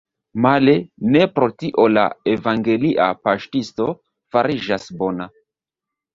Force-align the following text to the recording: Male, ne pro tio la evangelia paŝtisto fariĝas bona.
Male, 0.43 0.71
ne 1.15 1.27
pro 1.35 1.49
tio 1.63 1.85
la 1.97 2.05
evangelia 2.33 3.11
paŝtisto 3.27 3.87
fariĝas 4.37 4.91
bona. 5.05 5.31